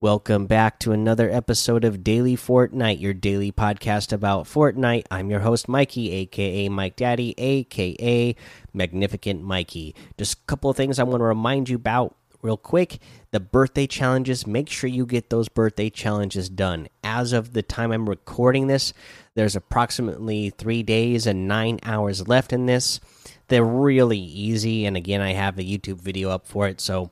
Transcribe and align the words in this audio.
Welcome 0.00 0.46
back 0.46 0.78
to 0.80 0.92
another 0.92 1.28
episode 1.28 1.82
of 1.82 2.04
Daily 2.04 2.36
Fortnite, 2.36 3.00
your 3.00 3.12
daily 3.12 3.50
podcast 3.50 4.12
about 4.12 4.44
Fortnite. 4.44 5.06
I'm 5.10 5.28
your 5.28 5.40
host, 5.40 5.68
Mikey, 5.68 6.12
aka 6.12 6.68
Mike 6.68 6.94
Daddy, 6.94 7.34
aka 7.36 8.36
Magnificent 8.72 9.42
Mikey. 9.42 9.96
Just 10.16 10.34
a 10.34 10.42
couple 10.46 10.70
of 10.70 10.76
things 10.76 11.00
I 11.00 11.02
want 11.02 11.18
to 11.18 11.24
remind 11.24 11.68
you 11.68 11.74
about 11.74 12.14
real 12.42 12.56
quick. 12.56 13.00
The 13.32 13.40
birthday 13.40 13.88
challenges, 13.88 14.46
make 14.46 14.68
sure 14.68 14.88
you 14.88 15.04
get 15.04 15.30
those 15.30 15.48
birthday 15.48 15.90
challenges 15.90 16.48
done. 16.48 16.86
As 17.02 17.32
of 17.32 17.52
the 17.52 17.62
time 17.62 17.90
I'm 17.90 18.08
recording 18.08 18.68
this, 18.68 18.92
there's 19.34 19.56
approximately 19.56 20.50
three 20.50 20.84
days 20.84 21.26
and 21.26 21.48
nine 21.48 21.80
hours 21.82 22.28
left 22.28 22.52
in 22.52 22.66
this. 22.66 23.00
They're 23.48 23.64
really 23.64 24.20
easy, 24.20 24.86
and 24.86 24.96
again, 24.96 25.22
I 25.22 25.32
have 25.32 25.58
a 25.58 25.64
YouTube 25.64 26.00
video 26.00 26.30
up 26.30 26.46
for 26.46 26.68
it, 26.68 26.80
so 26.80 27.10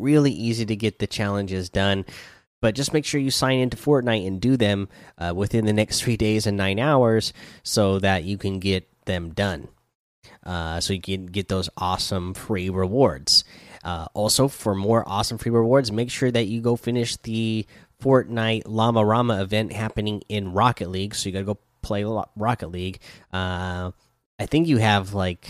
really 0.00 0.32
easy 0.32 0.66
to 0.66 0.76
get 0.76 0.98
the 0.98 1.06
challenges 1.06 1.68
done 1.68 2.04
but 2.60 2.74
just 2.74 2.92
make 2.92 3.04
sure 3.04 3.20
you 3.20 3.30
sign 3.30 3.58
into 3.58 3.76
Fortnite 3.76 4.26
and 4.26 4.40
do 4.40 4.56
them 4.56 4.88
uh, 5.18 5.32
within 5.34 5.64
the 5.64 5.72
next 5.72 6.00
three 6.02 6.16
days 6.16 6.46
and 6.46 6.56
nine 6.56 6.78
hours 6.78 7.32
so 7.62 7.98
that 7.98 8.24
you 8.24 8.38
can 8.38 8.58
get 8.58 8.88
them 9.06 9.30
done. 9.30 9.68
Uh, 10.44 10.80
so 10.80 10.92
you 10.92 11.00
can 11.00 11.26
get 11.26 11.48
those 11.48 11.68
awesome 11.76 12.34
free 12.34 12.70
rewards. 12.70 13.44
Uh, 13.82 14.06
also, 14.14 14.48
for 14.48 14.74
more 14.74 15.06
awesome 15.06 15.38
free 15.38 15.50
rewards, 15.50 15.90
make 15.90 16.10
sure 16.10 16.30
that 16.30 16.46
you 16.46 16.60
go 16.60 16.76
finish 16.76 17.16
the 17.16 17.66
Fortnite 18.02 18.62
Llama 18.66 19.04
Rama 19.04 19.42
event 19.42 19.72
happening 19.72 20.22
in 20.28 20.52
Rocket 20.52 20.90
League. 20.90 21.14
So 21.14 21.28
you 21.28 21.32
got 21.32 21.40
to 21.40 21.44
go 21.44 21.58
play 21.82 22.04
Rocket 22.36 22.68
League. 22.68 23.00
Uh, 23.32 23.92
I 24.38 24.46
think 24.46 24.68
you 24.68 24.78
have 24.78 25.12
like 25.12 25.48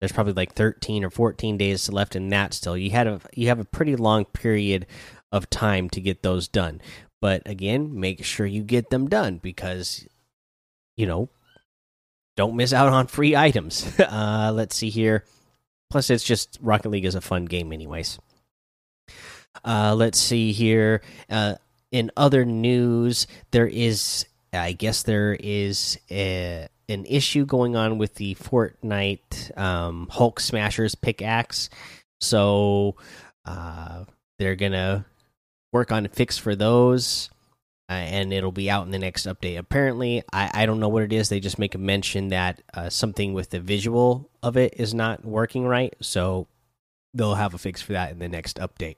there's 0.00 0.12
probably 0.12 0.34
like 0.34 0.54
13 0.54 1.04
or 1.04 1.10
14 1.10 1.56
days 1.56 1.90
left 1.90 2.16
in 2.16 2.28
that 2.30 2.54
still. 2.54 2.76
You 2.76 2.90
had 2.90 3.06
a 3.06 3.20
you 3.34 3.48
have 3.48 3.58
a 3.58 3.64
pretty 3.64 3.96
long 3.96 4.24
period 4.26 4.86
of 5.32 5.50
time 5.50 5.88
to 5.90 6.00
get 6.00 6.22
those 6.22 6.48
done. 6.48 6.80
But 7.20 7.42
again 7.46 7.98
make 7.98 8.24
sure 8.24 8.46
you 8.46 8.62
get 8.62 8.90
them 8.90 9.08
done 9.08 9.38
because 9.38 10.06
you 10.96 11.06
know 11.06 11.28
don't 12.36 12.56
miss 12.56 12.72
out 12.72 12.92
on 12.92 13.06
free 13.06 13.34
items. 13.34 13.86
Uh 14.00 14.52
let's 14.54 14.76
see 14.76 14.90
here. 14.90 15.24
Plus 15.90 16.10
it's 16.10 16.24
just 16.24 16.58
rocket 16.60 16.90
league 16.90 17.04
is 17.04 17.14
a 17.14 17.20
fun 17.20 17.46
game 17.46 17.72
anyways. 17.72 18.18
Uh 19.64 19.94
let's 19.94 20.18
see 20.18 20.52
here. 20.52 21.02
Uh 21.30 21.54
in 21.92 22.10
other 22.16 22.44
news 22.44 23.26
there 23.52 23.66
is 23.66 24.26
i 24.52 24.72
guess 24.72 25.04
there 25.04 25.36
is 25.38 25.98
a 26.10 26.68
an 26.88 27.04
issue 27.06 27.44
going 27.44 27.76
on 27.76 27.98
with 27.98 28.14
the 28.14 28.34
Fortnite 28.36 29.56
um, 29.58 30.08
Hulk 30.10 30.40
Smashers 30.40 30.94
pickaxe, 30.94 31.68
so 32.20 32.96
uh, 33.44 34.04
they're 34.38 34.56
gonna 34.56 35.06
work 35.72 35.92
on 35.92 36.06
a 36.06 36.08
fix 36.08 36.38
for 36.38 36.54
those, 36.54 37.30
uh, 37.88 37.94
and 37.94 38.32
it'll 38.32 38.52
be 38.52 38.70
out 38.70 38.86
in 38.86 38.92
the 38.92 38.98
next 38.98 39.26
update. 39.26 39.58
Apparently, 39.58 40.22
I, 40.32 40.50
I 40.54 40.66
don't 40.66 40.80
know 40.80 40.88
what 40.88 41.02
it 41.02 41.12
is. 41.12 41.28
They 41.28 41.40
just 41.40 41.58
make 41.58 41.74
a 41.74 41.78
mention 41.78 42.28
that 42.28 42.62
uh, 42.74 42.88
something 42.88 43.34
with 43.34 43.50
the 43.50 43.60
visual 43.60 44.30
of 44.42 44.56
it 44.56 44.74
is 44.76 44.94
not 44.94 45.24
working 45.24 45.66
right, 45.66 45.94
so 46.00 46.46
they'll 47.14 47.34
have 47.34 47.54
a 47.54 47.58
fix 47.58 47.82
for 47.82 47.92
that 47.92 48.10
in 48.10 48.18
the 48.18 48.28
next 48.28 48.58
update. 48.58 48.96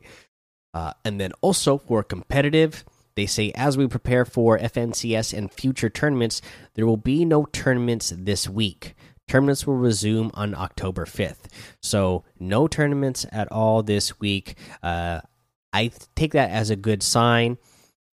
Uh, 0.75 0.92
and 1.05 1.20
then 1.20 1.33
also 1.41 1.78
for 1.78 2.03
competitive 2.03 2.84
they 3.18 3.26
say 3.26 3.50
as 3.56 3.76
we 3.76 3.88
prepare 3.88 4.24
for 4.24 4.58
FNCS 4.58 5.36
and 5.36 5.52
future 5.52 5.90
tournaments, 5.90 6.40
there 6.74 6.86
will 6.86 6.96
be 6.96 7.24
no 7.24 7.46
tournaments 7.46 8.12
this 8.16 8.48
week. 8.48 8.94
Tournaments 9.26 9.66
will 9.66 9.74
resume 9.74 10.30
on 10.34 10.54
October 10.54 11.04
5th. 11.04 11.50
So, 11.82 12.24
no 12.38 12.68
tournaments 12.68 13.26
at 13.32 13.50
all 13.50 13.82
this 13.82 14.20
week. 14.20 14.56
Uh, 14.84 15.20
I 15.72 15.90
take 16.14 16.32
that 16.32 16.50
as 16.50 16.70
a 16.70 16.76
good 16.76 17.02
sign 17.02 17.58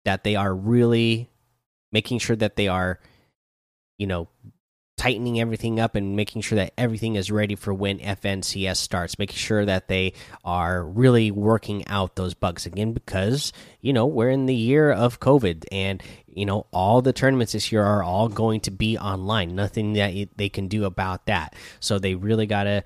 that 0.05 0.23
they 0.23 0.37
are 0.37 0.55
really 0.55 1.29
making 1.91 2.21
sure 2.21 2.37
that 2.37 2.55
they 2.55 2.69
are, 2.69 3.01
you 3.99 4.07
know, 4.07 4.29
tightening 5.03 5.41
everything 5.41 5.81
up 5.81 5.97
and 5.97 6.15
making 6.15 6.41
sure 6.41 6.55
that 6.55 6.73
everything 6.79 7.17
is 7.17 7.29
ready 7.29 7.57
for 7.57 7.75
when 7.75 7.99
FNCS 7.99 8.77
starts, 8.77 9.19
making 9.19 9.35
sure 9.35 9.65
that 9.65 9.89
they 9.89 10.13
are 10.45 10.85
really 10.85 11.33
working 11.33 11.85
out 11.89 12.15
those 12.15 12.35
bugs 12.35 12.67
again 12.67 12.93
because, 12.93 13.53
you 13.81 13.93
know, 13.93 14.07
we're 14.07 14.31
in 14.31 14.47
the 14.47 14.55
year 14.55 14.93
of 14.93 15.19
COVID 15.19 15.65
and, 15.73 16.01
you 16.29 16.47
know, 16.47 16.69
all 16.73 17.03
the 17.03 17.13
tournaments 17.13 17.53
this 17.53 17.73
year 17.73 17.83
are 17.83 18.05
all 18.05 18.29
going 18.29 18.61
to 18.61 18.71
be 18.71 18.97
online. 18.97 19.57
Nothing 19.57 19.95
that 19.95 20.29
they 20.37 20.49
can 20.49 20.69
do 20.69 20.85
about 20.85 21.27
that. 21.27 21.57
So 21.81 21.99
they 21.99 22.15
really 22.15 22.47
got 22.47 22.65
to, 22.65 22.85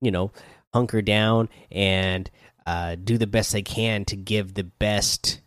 you 0.00 0.12
know, 0.12 0.30
hunker 0.72 1.02
down 1.02 1.48
and 1.72 2.30
uh, 2.64 2.94
do 2.94 3.18
the 3.18 3.26
best 3.26 3.50
they 3.50 3.62
can 3.62 4.04
to 4.04 4.14
give 4.14 4.54
the 4.54 4.62
best, 4.62 5.40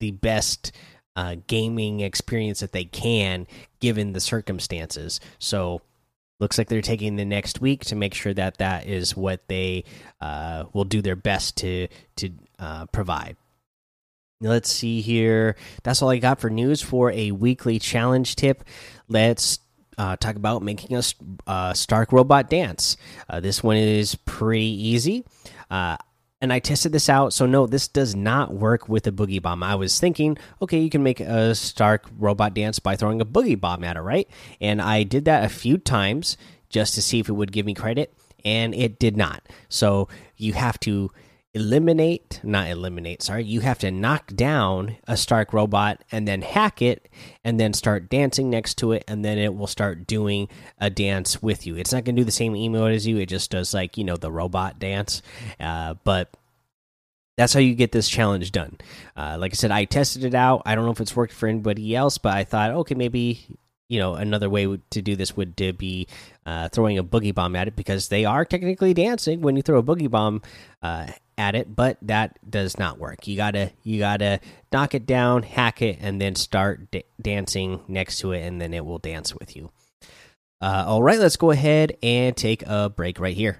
the 0.00 0.10
best 0.10 0.72
uh, 1.16 1.36
gaming 1.46 2.00
experience 2.00 2.60
that 2.60 2.72
they 2.72 2.84
can 2.84 3.46
given 3.80 4.12
the 4.12 4.20
circumstances. 4.20 5.20
So 5.38 5.82
looks 6.38 6.58
like 6.58 6.68
they're 6.68 6.80
taking 6.80 7.16
the 7.16 7.24
next 7.24 7.60
week 7.60 7.84
to 7.86 7.96
make 7.96 8.14
sure 8.14 8.34
that 8.34 8.58
that 8.58 8.86
is 8.86 9.16
what 9.16 9.46
they 9.48 9.84
uh, 10.20 10.64
will 10.72 10.84
do 10.84 11.02
their 11.02 11.16
best 11.16 11.56
to 11.58 11.88
to 12.16 12.30
uh, 12.58 12.86
provide. 12.86 13.36
Let's 14.42 14.72
see 14.72 15.02
here. 15.02 15.56
That's 15.82 16.00
all 16.00 16.08
I 16.08 16.16
got 16.16 16.40
for 16.40 16.48
news 16.48 16.80
for 16.80 17.12
a 17.12 17.30
weekly 17.30 17.78
challenge 17.78 18.36
tip. 18.36 18.64
Let's 19.06 19.58
uh, 19.98 20.16
talk 20.16 20.36
about 20.36 20.62
making 20.62 20.96
a 20.96 21.02
uh, 21.46 21.74
Stark 21.74 22.10
robot 22.10 22.48
dance. 22.48 22.96
Uh, 23.28 23.40
this 23.40 23.62
one 23.62 23.76
is 23.76 24.14
pretty 24.14 24.64
easy. 24.64 25.26
And 26.42 26.52
I 26.52 26.58
tested 26.58 26.92
this 26.92 27.08
out. 27.10 27.32
So 27.34 27.44
no, 27.44 27.66
this 27.66 27.86
does 27.86 28.16
not 28.16 28.54
work 28.54 28.88
with 28.88 29.06
a 29.06 29.12
boogie 29.12 29.42
bomb. 29.42 29.62
I 29.62 29.74
was 29.74 30.00
thinking, 30.00 30.38
okay, 30.62 30.78
you 30.80 30.88
can 30.88 31.02
make 31.02 31.20
a 31.20 31.54
Stark 31.54 32.06
robot 32.18 32.54
dance 32.54 32.78
by 32.78 32.96
throwing 32.96 33.20
a 33.20 33.26
boogie 33.26 33.60
bomb 33.60 33.84
at 33.84 33.96
it, 33.96 34.00
right? 34.00 34.28
And 34.60 34.80
I 34.80 35.02
did 35.02 35.26
that 35.26 35.44
a 35.44 35.50
few 35.50 35.76
times 35.76 36.38
just 36.70 36.94
to 36.94 37.02
see 37.02 37.18
if 37.18 37.28
it 37.28 37.32
would 37.32 37.52
give 37.52 37.66
me 37.66 37.74
credit, 37.74 38.14
and 38.44 38.74
it 38.74 38.98
did 38.98 39.16
not. 39.16 39.42
So 39.68 40.08
you 40.36 40.54
have 40.54 40.80
to 40.80 41.10
eliminate 41.52 42.38
not 42.44 42.68
eliminate 42.68 43.22
sorry 43.22 43.42
you 43.42 43.58
have 43.58 43.78
to 43.78 43.90
knock 43.90 44.28
down 44.36 44.96
a 45.08 45.16
stark 45.16 45.52
robot 45.52 46.00
and 46.12 46.28
then 46.28 46.42
hack 46.42 46.80
it 46.80 47.08
and 47.42 47.58
then 47.58 47.72
start 47.72 48.08
dancing 48.08 48.48
next 48.48 48.74
to 48.74 48.92
it 48.92 49.02
and 49.08 49.24
then 49.24 49.36
it 49.36 49.52
will 49.52 49.66
start 49.66 50.06
doing 50.06 50.48
a 50.78 50.88
dance 50.88 51.42
with 51.42 51.66
you. 51.66 51.76
It's 51.76 51.92
not 51.92 52.04
going 52.04 52.14
to 52.14 52.20
do 52.20 52.24
the 52.24 52.30
same 52.30 52.54
emote 52.54 52.94
as 52.94 53.04
you 53.04 53.18
it 53.18 53.26
just 53.26 53.50
does 53.50 53.74
like 53.74 53.98
you 53.98 54.04
know 54.04 54.16
the 54.16 54.30
robot 54.30 54.78
dance 54.78 55.22
uh, 55.58 55.94
but 56.04 56.32
that's 57.36 57.52
how 57.52 57.60
you 57.60 57.74
get 57.74 57.90
this 57.90 58.08
challenge 58.08 58.52
done. 58.52 58.78
Uh, 59.16 59.36
like 59.40 59.52
i 59.52 59.56
said 59.56 59.72
i 59.72 59.84
tested 59.84 60.22
it 60.22 60.34
out. 60.36 60.62
I 60.66 60.76
don't 60.76 60.84
know 60.84 60.92
if 60.92 61.00
it's 61.00 61.16
worked 61.16 61.32
for 61.32 61.48
anybody 61.48 61.96
else 61.96 62.16
but 62.16 62.32
i 62.32 62.44
thought 62.44 62.70
okay 62.70 62.94
maybe 62.94 63.58
you 63.88 63.98
know 63.98 64.14
another 64.14 64.48
way 64.48 64.78
to 64.90 65.02
do 65.02 65.16
this 65.16 65.36
would 65.36 65.56
to 65.56 65.72
be 65.72 66.06
uh, 66.46 66.68
throwing 66.68 66.96
a 66.96 67.04
boogie 67.04 67.34
bomb 67.34 67.56
at 67.56 67.66
it 67.66 67.74
because 67.74 68.08
they 68.08 68.24
are 68.24 68.44
technically 68.44 68.94
dancing 68.94 69.40
when 69.40 69.56
you 69.56 69.62
throw 69.62 69.78
a 69.78 69.82
boogie 69.82 70.10
bomb 70.10 70.40
uh, 70.80 71.08
at 71.40 71.54
it, 71.54 71.74
but 71.74 71.96
that 72.02 72.38
does 72.48 72.78
not 72.78 72.98
work. 72.98 73.26
You 73.26 73.36
gotta 73.36 73.72
you 73.82 73.98
gotta 73.98 74.40
knock 74.70 74.94
it 74.94 75.06
down, 75.06 75.42
hack 75.42 75.80
it, 75.82 75.98
and 76.00 76.20
then 76.20 76.36
start 76.36 76.94
dancing 77.20 77.80
next 77.88 78.18
to 78.20 78.32
it, 78.32 78.42
and 78.42 78.60
then 78.60 78.74
it 78.74 78.84
will 78.84 78.98
dance 78.98 79.34
with 79.34 79.56
you. 79.56 79.70
Uh, 80.60 80.84
all 80.86 81.02
right, 81.02 81.18
let's 81.18 81.36
go 81.36 81.50
ahead 81.50 81.96
and 82.02 82.36
take 82.36 82.62
a 82.66 82.90
break 82.90 83.18
right 83.18 83.36
here. 83.36 83.58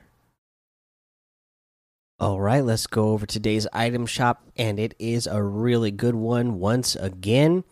All 2.20 2.38
right, 2.38 2.62
let's 2.62 2.86
go 2.86 3.08
over 3.08 3.24
today's 3.24 3.66
item 3.72 4.04
shop, 4.04 4.44
and 4.54 4.78
it 4.78 4.94
is 4.98 5.26
a 5.26 5.42
really 5.42 5.90
good 5.90 6.14
one 6.14 6.58
once 6.58 6.94
again. 6.94 7.64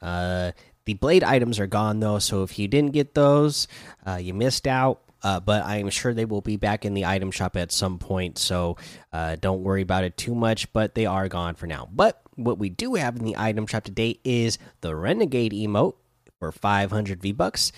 Uh, 0.00 0.50
the 0.84 0.94
blade 0.94 1.22
items 1.22 1.60
are 1.60 1.68
gone 1.68 2.00
though, 2.00 2.18
so 2.18 2.42
if 2.42 2.58
you 2.58 2.66
didn't 2.66 2.92
get 2.92 3.14
those, 3.14 3.68
uh, 4.04 4.16
you 4.16 4.34
missed 4.34 4.66
out. 4.66 5.00
Uh, 5.22 5.40
but 5.40 5.64
I 5.64 5.76
am 5.76 5.90
sure 5.90 6.12
they 6.12 6.24
will 6.24 6.40
be 6.40 6.56
back 6.56 6.84
in 6.84 6.94
the 6.94 7.06
item 7.06 7.30
shop 7.30 7.56
at 7.56 7.72
some 7.72 7.98
point, 7.98 8.38
so 8.38 8.76
uh, 9.12 9.36
don't 9.40 9.62
worry 9.62 9.82
about 9.82 10.04
it 10.04 10.16
too 10.16 10.34
much. 10.34 10.72
But 10.72 10.94
they 10.94 11.06
are 11.06 11.28
gone 11.28 11.54
for 11.54 11.66
now. 11.66 11.88
But 11.92 12.20
what 12.34 12.58
we 12.58 12.68
do 12.68 12.94
have 12.94 13.16
in 13.16 13.24
the 13.24 13.36
item 13.36 13.66
shop 13.66 13.84
today 13.84 14.18
is 14.24 14.58
the 14.80 14.96
Renegade 14.96 15.52
emote 15.52 15.94
for 16.38 16.50
500 16.50 17.22
V 17.22 17.32
bucks. 17.32 17.72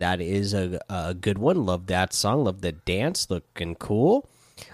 That 0.00 0.20
is 0.20 0.52
a, 0.52 0.80
a 0.90 1.14
good 1.14 1.38
one. 1.38 1.64
Love 1.64 1.86
that 1.86 2.12
song. 2.12 2.44
Love 2.44 2.60
the 2.60 2.72
dance. 2.72 3.30
Looking 3.30 3.76
cool. 3.76 4.28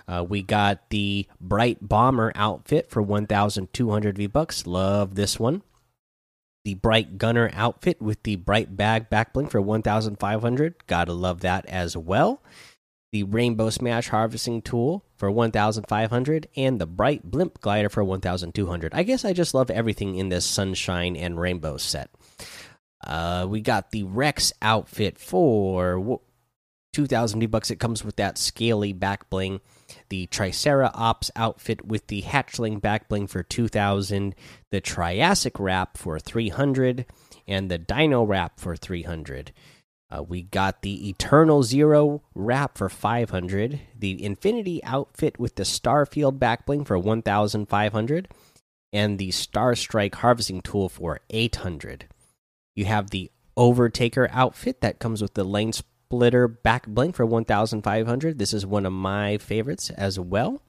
Uh, 0.07 0.25
we 0.29 0.43
got 0.43 0.91
the 0.91 1.27
Bright 1.41 1.87
Bomber 1.87 2.33
outfit 2.35 2.91
for 2.91 3.03
1,200 3.03 4.17
V 4.17 4.27
bucks. 4.27 4.67
Love 4.67 5.15
this 5.15 5.39
one 5.39 5.63
the 6.69 6.75
bright 6.75 7.17
gunner 7.17 7.51
outfit 7.55 7.99
with 7.99 8.23
the 8.25 8.37
bright 8.37 8.77
bag 8.77 9.09
backbling 9.09 9.51
for 9.51 9.59
1500 9.59 10.87
gotta 10.87 11.15
love 11.15 11.41
that 11.41 11.65
as 11.65 11.97
well. 11.97 12.43
The 13.11 13.23
rainbow 13.23 13.71
smash 13.71 14.09
harvesting 14.09 14.61
tool 14.61 15.03
for 15.17 15.31
1500 15.31 16.47
and 16.57 16.79
the 16.79 16.85
bright 16.85 17.25
blimp 17.25 17.63
glider 17.63 17.89
for 17.89 18.05
1200 18.05 18.93
i 18.93 19.03
guess 19.03 19.25
i 19.25 19.33
just 19.33 19.55
love 19.55 19.71
everything 19.71 20.17
in 20.17 20.29
this 20.29 20.45
sunshine 20.45 21.17
and 21.17 21.41
rainbow 21.41 21.79
set. 21.79 22.11
Uh, 23.03 23.47
we 23.49 23.63
got 23.63 23.91
the 23.91 24.03
rex 24.03 24.53
outfit 24.61 25.19
for 25.19 26.21
2000 26.99 27.39
V 27.39 27.47
bucks. 27.47 27.71
It 27.71 27.79
comes 27.79 28.05
with 28.05 28.17
that 28.17 28.37
scaly 28.37 28.93
back 28.93 29.31
bling, 29.31 29.61
the 30.09 30.27
Tricera 30.27 30.91
Ops 30.95 31.31
outfit 31.37 31.87
with 31.87 32.09
the 32.09 32.23
Hatchling 32.23 32.81
back 32.81 33.09
bling 33.09 33.29
for 33.29 33.45
2000, 33.45 34.35
the 34.73 34.81
Triassic 34.81 35.61
wrap 35.61 35.97
for 35.97 36.19
300, 36.19 37.07
and 37.47 37.71
the 37.71 37.79
Dino 37.79 38.25
wrap 38.25 38.59
for 38.59 38.75
300. 38.75 39.53
Uh, 40.11 40.25
we 40.25 40.43
got 40.43 40.83
the 40.83 41.09
Eternal 41.09 41.63
Zero 41.63 42.23
wrap 42.35 42.77
for 42.77 42.89
500, 42.89 43.79
the 43.97 44.25
Infinity 44.25 44.83
outfit 44.83 45.39
with 45.39 45.55
the 45.55 45.63
Starfield 45.63 46.41
back 46.41 46.67
bling 46.67 46.85
for 46.85 46.99
1500, 46.99 48.29
and 48.93 49.21
the 49.21 49.31
Star 49.31 49.77
Strike 49.77 50.17
harvesting 50.17 50.63
tool 50.63 50.89
for 50.89 51.21
800. 51.31 52.09
You 52.75 52.87
have 52.87 53.11
the 53.11 53.31
Overtaker 53.57 54.29
outfit 54.33 54.81
that 54.81 54.99
comes 54.99 55.23
with 55.23 55.35
the 55.35 55.45
Lane 55.45 55.73
Splitter 56.09 56.49
back 56.49 56.87
bling 56.87 57.13
for 57.13 57.27
1500. 57.27 58.39
This 58.39 58.55
is 58.55 58.65
one 58.65 58.87
of 58.87 58.93
my 58.93 59.39
favorites 59.39 59.91
as 59.91 60.19
well. 60.19 60.63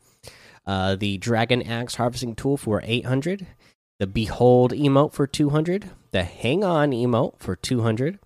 Uh, 0.65 0.95
the 0.95 1.18
Dragon 1.18 1.62
Axe 1.62 1.95
harvesting 1.95 2.36
tool 2.36 2.57
for 2.57 2.81
800. 2.83 3.47
The 4.00 4.07
Behold 4.07 4.71
emote 4.71 5.13
for 5.13 5.27
200. 5.27 5.89
The 6.12 6.24
Hang 6.24 6.63
On 6.63 6.91
emote 6.91 7.39
for 7.39 7.56
200 7.56 8.19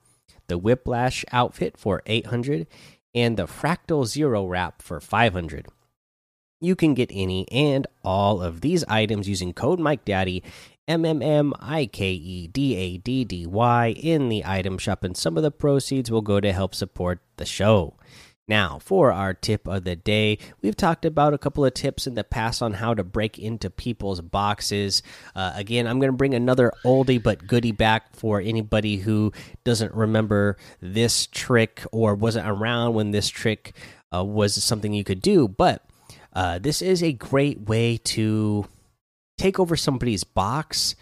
the 0.48 0.58
Whiplash 0.58 1.26
outfit 1.32 1.78
for 1.78 2.02
800, 2.06 2.68
and 3.16 3.38
the 3.38 3.46
Fractal 3.48 4.06
Zero 4.06 4.46
wrap 4.46 4.82
for 4.82 5.00
500. 5.00 5.68
You 6.64 6.76
can 6.76 6.94
get 6.94 7.12
any 7.14 7.46
and 7.52 7.86
all 8.04 8.42
of 8.42 8.62
these 8.62 8.84
items 8.86 9.28
using 9.28 9.52
code 9.54 9.80
Mike 9.80 10.06
Daddy 10.06 10.44
M 10.88 11.06
M 11.06 11.22
M 11.22 11.54
I 11.60 11.86
K 11.86 12.12
E 12.12 12.48
D 12.48 12.76
A 12.76 12.98
D 12.98 13.24
D 13.26 13.46
Y 13.46 13.88
in 13.88 14.30
the 14.30 14.44
item 14.46 14.78
shop, 14.78 15.04
and 15.04 15.16
some 15.16 15.38
of 15.38 15.44
the 15.44 15.52
proceeds 15.52 16.10
will 16.10 16.22
go 16.22 16.40
to 16.40 16.54
help 16.54 16.74
support 16.76 17.20
the 17.38 17.46
show. 17.46 17.96
Now, 18.46 18.80
for 18.80 19.12
our 19.14 19.34
tip 19.34 19.68
of 19.68 19.86
the 19.86 19.96
day, 19.96 20.38
we've 20.62 20.76
talked 20.76 21.06
about 21.06 21.34
a 21.34 21.38
couple 21.38 21.64
of 21.64 21.74
tips 21.74 22.08
in 22.08 22.16
the 22.16 22.26
past 22.26 22.62
on 22.62 22.74
how 22.74 22.94
to 22.94 23.04
break 23.04 23.40
into 23.40 23.70
people's 23.70 24.20
boxes. 24.20 25.02
Uh, 25.34 25.54
again, 25.56 25.88
I'm 25.88 26.00
going 26.00 26.12
to 26.12 26.18
bring 26.18 26.34
another 26.34 26.74
oldie 26.84 27.24
but 27.24 27.48
goodie 27.48 27.72
back 27.72 28.14
for 28.16 28.42
anybody 28.42 28.98
who 28.98 29.32
doesn't 29.64 29.94
remember 29.94 30.58
this 30.82 31.28
trick 31.28 31.84
or 31.94 32.16
wasn't 32.16 32.48
around 32.48 32.94
when 32.96 33.12
this 33.12 33.30
trick 33.30 33.78
uh, 34.14 34.24
was 34.26 34.62
something 34.62 34.94
you 34.94 35.06
could 35.06 35.22
do. 35.22 35.48
But 35.48 35.82
uh, 36.34 36.60
this 36.60 36.82
is 36.82 37.04
a 37.04 37.14
great 37.14 37.62
way 37.62 37.98
to 37.98 38.66
take 39.38 39.60
over 39.60 39.76
somebody's 39.76 40.24
box 40.24 40.96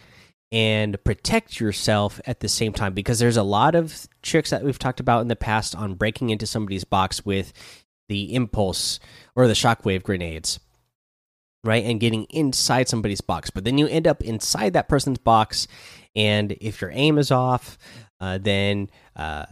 and 0.52 1.02
protect 1.04 1.60
yourself 1.60 2.20
at 2.26 2.42
the 2.42 2.50
same 2.50 2.74
time 2.74 2.94
because 2.94 3.20
there's 3.20 3.38
a 3.38 3.44
lot 3.44 3.74
of 3.74 4.08
tricks 4.22 4.50
that 4.50 4.64
we've 4.64 4.80
talked 4.80 5.00
about 5.00 5.22
in 5.22 5.28
the 5.30 5.36
past 5.36 5.76
on 5.76 5.94
breaking 5.94 6.30
into 6.30 6.46
somebody's 6.46 6.84
box 6.84 7.26
with 7.26 7.54
the 8.10 8.34
impulse 8.34 9.00
or 9.36 9.48
the 9.48 9.54
shockwave 9.54 10.04
grenades 10.04 10.60
right? 11.64 11.86
And 11.86 12.00
getting 12.00 12.24
inside 12.32 12.90
somebody's 12.90 13.22
box. 13.22 13.52
But 13.52 13.66
then 13.66 13.78
you 13.78 13.86
end 13.86 14.08
up 14.08 14.24
inside 14.24 14.74
that 14.74 14.90
person's 14.90 15.20
box 15.20 15.68
and 16.16 16.58
if 16.60 16.82
your 16.82 16.92
aim 16.92 17.18
is 17.18 17.32
off 17.32 17.78
uh, 18.20 18.38
then 18.38 18.90
uh, 19.16 19.46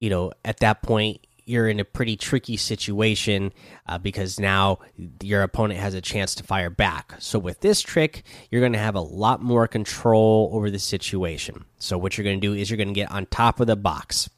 you 0.00 0.10
know 0.10 0.32
at 0.44 0.58
that 0.60 0.82
point 0.82 1.26
you're 1.52 1.68
in 1.68 1.78
a 1.78 1.84
pretty 1.84 2.16
tricky 2.16 2.56
situation 2.56 3.52
uh, 3.86 3.98
because 3.98 4.40
now 4.40 4.78
your 5.22 5.42
opponent 5.42 5.78
has 5.78 5.92
a 5.92 6.00
chance 6.00 6.34
to 6.34 6.42
fire 6.42 6.70
back. 6.70 7.14
So 7.18 7.38
with 7.38 7.60
this 7.60 7.82
trick, 7.82 8.24
you're 8.50 8.62
going 8.62 8.72
to 8.72 8.78
have 8.78 8.94
a 8.94 9.00
lot 9.00 9.42
more 9.42 9.68
control 9.68 10.50
over 10.54 10.70
the 10.70 10.78
situation. 10.78 11.66
So 11.78 11.98
what 11.98 12.16
you're 12.16 12.24
going 12.24 12.40
to 12.40 12.46
do 12.46 12.54
is 12.54 12.70
you're 12.70 12.78
going 12.78 12.88
to 12.88 12.94
get 12.94 13.12
on 13.12 13.26
top 13.26 13.60
of 13.60 13.66
the 13.66 13.76
box. 13.76 14.30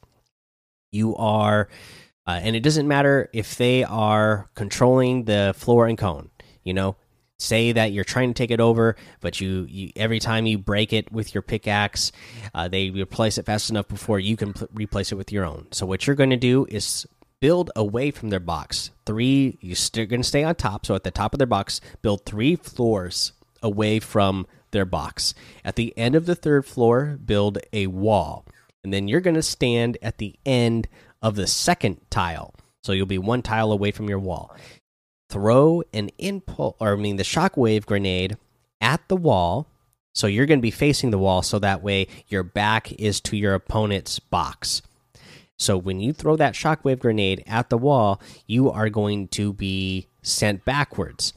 You 0.91 1.15
are, 1.17 1.69
uh, 2.27 2.41
and 2.43 2.57
it 2.57 2.61
doesn't 2.61 2.89
matter 2.89 3.31
if 3.33 3.57
they 3.57 3.85
are 3.85 4.51
controlling 4.55 5.25
the 5.25 5.55
floor 5.57 5.87
and 5.87 5.97
cone. 5.97 6.31
You 6.65 6.75
know, 6.75 6.97
say 7.39 7.73
that 7.73 7.93
you're 7.93 8.05
trying 8.05 8.31
to 8.31 8.35
take 8.35 8.51
it 8.51 8.61
over 8.61 8.97
but 9.21 9.41
you, 9.41 9.67
you 9.69 9.91
every 9.97 10.21
time 10.21 10.47
you 10.47 10.57
break 10.57 10.93
it 10.93 11.11
with 11.13 11.35
your 11.35 11.43
pickaxe 11.43 12.13
uh, 12.55 12.69
they 12.69 12.91
replace 12.91 13.39
it 13.39 13.47
fast 13.47 13.71
enough 13.71 13.89
before 13.89 14.19
you 14.19 14.37
can 14.37 14.55
replace 14.73 15.13
it 15.13 15.17
with 15.17 15.33
your 15.33 15.45
own. 15.45 15.67
So 15.73 15.87
what 15.87 16.07
you're 16.07 16.17
going 16.17 16.31
to 16.31 16.37
do 16.37 16.67
is 16.69 17.07
build 17.41 17.71
away 17.77 18.11
from 18.11 18.31
their 18.31 18.41
box. 18.41 18.91
Three 19.05 19.59
you're 19.61 20.07
going 20.07 20.23
to 20.23 20.29
stay 20.29 20.45
on 20.45 20.55
top. 20.55 20.87
So 20.87 20.95
at 20.95 21.05
the 21.05 21.11
top 21.11 21.35
of 21.35 21.39
their 21.39 21.47
box 21.47 21.81
build 22.03 22.25
three 22.25 22.57
floors 22.57 23.33
away 23.63 23.99
from 24.01 24.47
their 24.71 24.85
box. 24.85 25.35
At 25.65 25.77
the 25.77 25.97
end 25.99 26.15
of 26.15 26.27
the 26.27 26.35
third 26.35 26.67
floor 26.67 27.19
build 27.25 27.59
a 27.73 27.87
wall. 27.89 28.47
And 28.83 28.93
then 28.93 29.09
you're 29.09 29.21
going 29.21 29.35
to 29.35 29.43
stand 29.43 29.99
at 30.03 30.19
the 30.19 30.37
end 30.45 30.89
of 31.23 31.37
the 31.37 31.47
second 31.47 32.01
tile. 32.11 32.55
So 32.83 32.93
you'll 32.93 33.07
be 33.07 33.19
one 33.19 33.41
tile 33.41 33.73
away 33.73 33.93
from 33.93 34.09
your 34.09 34.19
wall 34.19 34.55
throw 35.29 35.83
an 35.93 36.11
impulse, 36.19 36.77
or 36.81 36.93
I 36.93 36.97
mean, 36.97 37.17
the 37.17 37.23
shockwave 37.23 37.87
grenade 37.87 38.37
at 38.81 39.07
the 39.09 39.17
wall. 39.17 39.69
So 40.13 40.29
you're 40.29 40.47
going 40.47 40.61
to 40.61 40.63
be 40.63 40.71
facing 40.71 41.11
the 41.11 41.19
wall, 41.19 41.43
so 41.43 41.59
that 41.59 41.83
way 41.83 42.07
your 42.29 42.45
back 42.45 42.93
is 42.93 43.21
to 43.23 43.37
your 43.37 43.55
opponent's 43.55 44.21
box. 44.21 44.81
So 45.57 45.77
when 45.77 45.99
you 46.01 46.13
throw 46.13 46.37
that 46.37 46.55
shockwave 46.55 47.01
grenade 47.01 47.43
at 47.47 47.69
the 47.69 47.79
wall, 47.79 48.21
you 48.47 48.71
are 48.71 48.89
going 48.89 49.29
to 49.29 49.53
be 49.53 50.09
sent 50.23 50.65
backwards. 50.65 51.33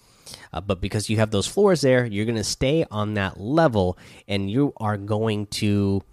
Uh, 0.54 0.62
but 0.62 0.82
because 0.82 1.10
you 1.10 1.18
have 1.18 1.32
those 1.32 1.48
floors 1.48 1.82
there, 1.82 2.06
you're 2.06 2.26
going 2.26 2.36
to 2.36 2.44
stay 2.44 2.86
on 2.92 3.16
that 3.16 3.40
level, 3.40 3.98
and 4.28 4.50
you 4.50 4.74
are 4.78 4.98
going 4.98 5.48
to 5.48 6.04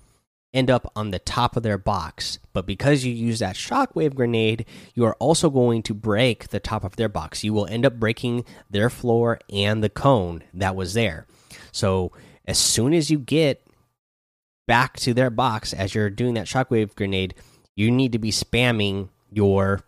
end 0.54 0.70
up 0.70 0.90
on 0.96 1.10
the 1.10 1.18
top 1.18 1.56
of 1.56 1.62
their 1.62 1.76
box. 1.76 2.38
But 2.52 2.64
because 2.64 3.04
you 3.04 3.12
use 3.12 3.40
that 3.40 3.56
shockwave 3.56 4.14
grenade, 4.14 4.64
you 4.94 5.04
are 5.04 5.16
also 5.16 5.50
going 5.50 5.82
to 5.82 5.94
break 5.94 6.48
the 6.48 6.60
top 6.60 6.84
of 6.84 6.96
their 6.96 7.08
box. 7.08 7.44
You 7.44 7.52
will 7.52 7.66
end 7.66 7.84
up 7.84 7.98
breaking 7.98 8.44
their 8.70 8.88
floor 8.88 9.40
and 9.50 9.82
the 9.82 9.90
cone 9.90 10.44
that 10.54 10.76
was 10.76 10.94
there. 10.94 11.26
So 11.72 12.12
as 12.46 12.56
soon 12.56 12.94
as 12.94 13.10
you 13.10 13.18
get 13.18 13.66
back 14.66 14.96
to 15.00 15.12
their 15.12 15.30
box 15.30 15.72
as 15.72 15.94
you're 15.94 16.08
doing 16.08 16.34
that 16.34 16.46
shockwave 16.46 16.94
grenade, 16.94 17.34
you 17.76 17.90
need 17.90 18.12
to 18.12 18.18
be 18.18 18.30
spamming 18.30 19.08
your 19.30 19.82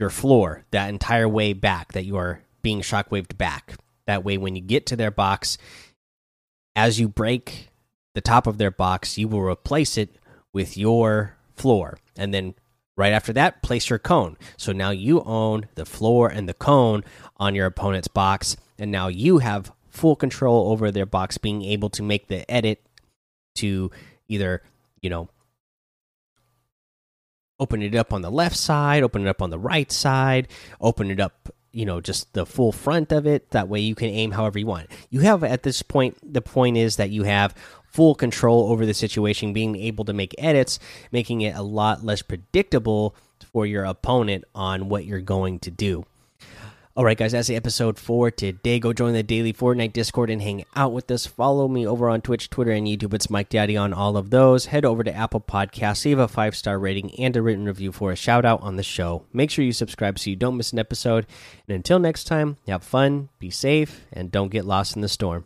your 0.00 0.10
floor 0.10 0.64
that 0.70 0.88
entire 0.88 1.28
way 1.28 1.52
back 1.52 1.92
that 1.92 2.04
you 2.04 2.16
are 2.16 2.40
being 2.62 2.80
shockwaved 2.80 3.36
back. 3.36 3.74
That 4.06 4.24
way 4.24 4.38
when 4.38 4.56
you 4.56 4.62
get 4.62 4.86
to 4.86 4.96
their 4.96 5.10
box 5.10 5.58
as 6.76 7.00
you 7.00 7.08
break 7.08 7.68
the 8.14 8.20
top 8.20 8.46
of 8.46 8.58
their 8.58 8.70
box, 8.70 9.18
you 9.18 9.28
will 9.28 9.42
replace 9.42 9.96
it 9.96 10.16
with 10.52 10.76
your 10.76 11.36
floor. 11.54 11.98
And 12.16 12.32
then 12.32 12.54
right 12.96 13.12
after 13.12 13.32
that, 13.34 13.62
place 13.62 13.90
your 13.90 13.98
cone. 13.98 14.36
So 14.56 14.72
now 14.72 14.90
you 14.90 15.22
own 15.22 15.68
the 15.74 15.86
floor 15.86 16.28
and 16.28 16.48
the 16.48 16.54
cone 16.54 17.04
on 17.36 17.54
your 17.54 17.66
opponent's 17.66 18.08
box. 18.08 18.56
And 18.78 18.90
now 18.90 19.08
you 19.08 19.38
have 19.38 19.72
full 19.88 20.16
control 20.16 20.70
over 20.70 20.90
their 20.90 21.06
box, 21.06 21.38
being 21.38 21.62
able 21.62 21.90
to 21.90 22.02
make 22.02 22.28
the 22.28 22.48
edit 22.50 22.84
to 23.56 23.90
either, 24.28 24.62
you 25.00 25.10
know, 25.10 25.28
open 27.60 27.82
it 27.82 27.94
up 27.94 28.12
on 28.12 28.22
the 28.22 28.30
left 28.30 28.56
side, 28.56 29.02
open 29.02 29.26
it 29.26 29.28
up 29.28 29.42
on 29.42 29.50
the 29.50 29.58
right 29.58 29.90
side, 29.90 30.48
open 30.80 31.10
it 31.10 31.20
up 31.20 31.48
you 31.70 31.84
know 31.84 32.00
just 32.00 32.32
the 32.32 32.46
full 32.46 32.72
front 32.72 33.12
of 33.12 33.26
it 33.26 33.50
that 33.50 33.68
way 33.68 33.78
you 33.78 33.94
can 33.94 34.08
aim 34.08 34.30
however 34.30 34.58
you 34.58 34.66
want 34.66 34.86
you 35.10 35.20
have 35.20 35.44
at 35.44 35.62
this 35.62 35.82
point 35.82 36.16
the 36.22 36.40
point 36.40 36.76
is 36.76 36.96
that 36.96 37.10
you 37.10 37.24
have 37.24 37.54
full 37.90 38.14
control 38.14 38.70
over 38.70 38.86
the 38.86 38.94
situation, 38.94 39.52
being 39.52 39.76
able 39.76 40.04
to 40.04 40.12
make 40.12 40.34
edits, 40.38 40.78
making 41.12 41.40
it 41.40 41.56
a 41.56 41.62
lot 41.62 42.04
less 42.04 42.22
predictable 42.22 43.14
for 43.52 43.66
your 43.66 43.84
opponent 43.84 44.44
on 44.54 44.88
what 44.88 45.04
you're 45.04 45.20
going 45.20 45.58
to 45.60 45.70
do. 45.70 46.04
All 46.98 47.04
right, 47.04 47.16
guys, 47.16 47.30
that's 47.30 47.46
the 47.46 47.54
episode 47.54 47.96
for 47.96 48.28
today. 48.28 48.80
Go 48.80 48.92
join 48.92 49.12
the 49.12 49.22
daily 49.22 49.52
Fortnite 49.52 49.92
Discord 49.92 50.30
and 50.30 50.42
hang 50.42 50.64
out 50.74 50.92
with 50.92 51.08
us. 51.12 51.26
Follow 51.26 51.68
me 51.68 51.86
over 51.86 52.08
on 52.08 52.20
Twitch, 52.22 52.50
Twitter, 52.50 52.72
and 52.72 52.88
YouTube. 52.88 53.14
It's 53.14 53.30
Mike 53.30 53.50
Daddy 53.50 53.76
on 53.76 53.92
all 53.92 54.16
of 54.16 54.30
those. 54.30 54.66
Head 54.66 54.84
over 54.84 55.04
to 55.04 55.14
Apple 55.14 55.40
Podcasts, 55.40 56.04
leave 56.04 56.18
a 56.18 56.26
five 56.26 56.56
star 56.56 56.76
rating 56.76 57.14
and 57.14 57.36
a 57.36 57.42
written 57.42 57.66
review 57.66 57.92
for 57.92 58.10
a 58.10 58.16
shout 58.16 58.44
out 58.44 58.60
on 58.62 58.74
the 58.74 58.82
show. 58.82 59.24
Make 59.32 59.52
sure 59.52 59.64
you 59.64 59.72
subscribe 59.72 60.18
so 60.18 60.28
you 60.28 60.34
don't 60.34 60.56
miss 60.56 60.72
an 60.72 60.80
episode. 60.80 61.28
And 61.68 61.76
until 61.76 62.00
next 62.00 62.24
time, 62.24 62.56
have 62.66 62.82
fun, 62.82 63.28
be 63.38 63.50
safe, 63.50 64.04
and 64.12 64.32
don't 64.32 64.50
get 64.50 64.64
lost 64.64 64.96
in 64.96 65.02
the 65.02 65.08
storm. 65.08 65.44